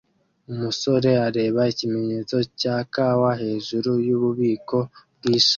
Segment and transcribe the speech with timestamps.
[0.51, 4.77] Umusore areba ikimenyetso cya kawa hejuru yububiko
[5.17, 5.47] bwishami